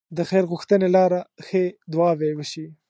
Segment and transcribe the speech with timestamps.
[0.17, 1.63] د خير غوښتنې لاره ښې
[1.93, 2.65] دعاوې وشي.